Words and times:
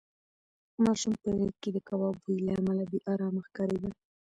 ماشوم 0.83 1.13
په 1.21 1.29
غېږ 1.37 1.53
کې 1.61 1.69
د 1.73 1.77
کباب 1.87 2.15
بوی 2.23 2.37
له 2.45 2.51
امله 2.59 2.83
بې 2.89 2.99
ارامه 3.11 3.41
ښکارېده. 3.47 3.89